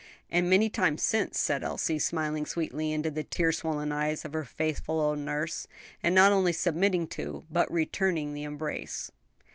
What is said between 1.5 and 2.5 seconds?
Elsie, smiling